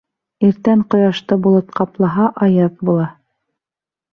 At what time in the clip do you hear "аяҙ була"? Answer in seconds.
2.47-3.07